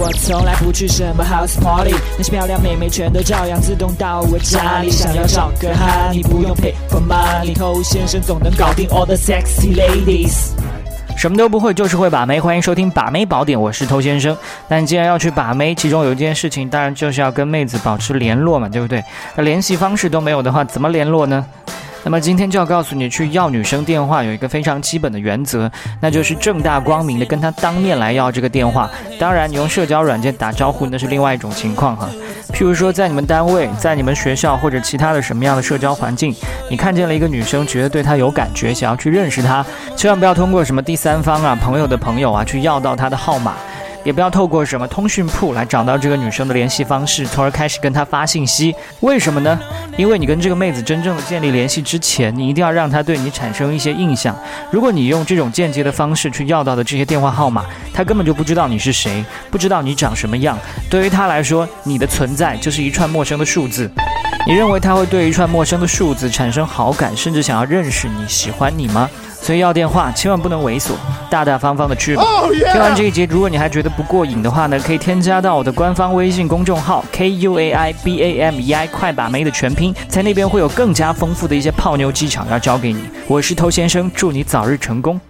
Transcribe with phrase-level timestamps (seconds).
[0.00, 4.88] 我从来不去什么 house party，那些漂亮妹妹全都照样自动到我家里。
[4.88, 10.52] 想要找个哈，你不用 pay for money，偷先生总能搞定 all the sexy ladies。
[11.16, 12.38] 什么都不会，就是会把妹。
[12.38, 14.36] 欢迎收听把妹宝典，我是偷先生。
[14.68, 19.02] 但既然要去把妹，其中有一件事情，当然就是要跟妹子保持联络嘛，对不对？
[19.34, 21.44] 那联系方式都没有的话，怎么联络呢？
[22.04, 25.70] 那么今天就要告诉你，去要女生电话有一个非常基本的原则，
[26.00, 28.88] 那就是正大光明的跟她当面来要这个电话。
[29.18, 32.08] 当然，你用社交软件打招呼那是另外一种情况哈。
[32.52, 36.34] 譬如说，在你们单位、在你们学校或者其他的什么样的社交环境，
[36.70, 39.64] 你看见了一个女生，觉得对她有感觉，想要去认识她，
[39.96, 43.54] 千万不要通过什么第三方啊、朋友的朋友啊去要到她的号码。
[44.08, 48.74] 也不要透过什么通讯铺来找到这个女生的联系方式，从而开始跟她发信息。
[49.00, 49.60] 为什么呢？
[49.98, 54.34] 因为你跟这个妹子真正的建立联系之前，你一定要让她对你产生一些印象。
[54.70, 60.58] 如果你用这种间接的方式去要到的这些电话号码，她根本就不知道你是谁，不知道你长什么样。
[60.88, 63.90] 对于她来说，你的存在就是一串陌生的数字。
[64.48, 69.06] 你认为他会对一串陌生的数字产生好感，甚至想要认识你、喜欢你吗？
[69.42, 70.92] 所以要电话千万不能猥琐，
[71.28, 72.24] 大大方方的去吧。
[72.72, 83.04] 听完这一节，如果你还觉得不过瘾的话呢，可以添加到我的官方微信公众号 k u a i b a m e i 快把妹的全拼，在那边会有更加丰富的一些泡妞技巧要教给你。
[83.26, 85.20] 我是偷先生，祝你早日成功。